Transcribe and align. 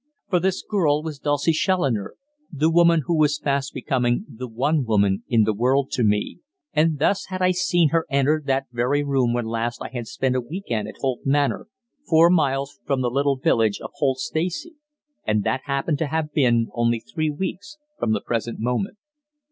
For 0.31 0.39
this 0.39 0.63
girl 0.63 1.03
was 1.03 1.19
Dulcie 1.19 1.51
Challoner 1.51 2.15
the 2.51 2.71
woman 2.71 3.03
who 3.05 3.15
was 3.15 3.37
fast 3.37 3.71
becoming 3.71 4.25
the 4.27 4.47
one 4.47 4.83
woman 4.83 5.23
in 5.27 5.43
the 5.43 5.53
world 5.53 5.91
to 5.91 6.03
me, 6.03 6.39
and 6.73 6.97
thus 6.97 7.25
had 7.27 7.39
I 7.43 7.51
seen 7.51 7.89
her 7.89 8.07
enter 8.09 8.41
that 8.43 8.65
very 8.71 9.03
room 9.03 9.31
when 9.31 9.45
last 9.45 9.79
I 9.79 9.89
had 9.89 10.07
spent 10.07 10.35
a 10.35 10.41
week 10.41 10.71
end 10.71 10.87
at 10.87 10.95
Holt 11.01 11.19
Manor, 11.23 11.67
four 12.09 12.31
miles 12.31 12.79
from 12.83 13.01
the 13.01 13.11
little 13.11 13.37
village 13.37 13.79
of 13.79 13.91
Holt 13.97 14.17
Stacey 14.17 14.73
and 15.23 15.43
that 15.43 15.61
happened 15.65 15.99
to 15.99 16.07
have 16.07 16.33
been 16.33 16.69
only 16.73 16.99
three 16.99 17.29
weeks 17.29 17.77
from 17.99 18.11
the 18.13 18.21
present 18.21 18.57
moment. 18.59 18.97